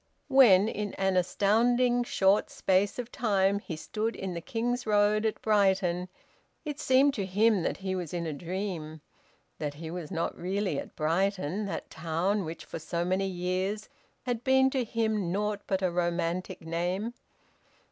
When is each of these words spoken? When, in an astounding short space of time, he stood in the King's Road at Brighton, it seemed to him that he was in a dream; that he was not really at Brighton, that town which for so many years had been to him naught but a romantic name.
When, 0.29 0.67
in 0.67 0.95
an 0.95 1.15
astounding 1.15 2.03
short 2.03 2.49
space 2.49 2.97
of 2.97 3.11
time, 3.11 3.59
he 3.59 3.75
stood 3.75 4.15
in 4.15 4.33
the 4.33 4.41
King's 4.41 4.87
Road 4.87 5.27
at 5.27 5.39
Brighton, 5.43 6.09
it 6.65 6.79
seemed 6.79 7.13
to 7.13 7.25
him 7.27 7.61
that 7.61 7.77
he 7.77 7.93
was 7.93 8.11
in 8.11 8.25
a 8.25 8.33
dream; 8.33 9.01
that 9.59 9.75
he 9.75 9.91
was 9.91 10.09
not 10.09 10.35
really 10.35 10.79
at 10.79 10.95
Brighton, 10.95 11.65
that 11.67 11.91
town 11.91 12.45
which 12.45 12.65
for 12.65 12.79
so 12.79 13.05
many 13.05 13.27
years 13.27 13.89
had 14.23 14.43
been 14.43 14.71
to 14.71 14.83
him 14.83 15.31
naught 15.31 15.61
but 15.67 15.83
a 15.83 15.91
romantic 15.91 16.61
name. 16.61 17.13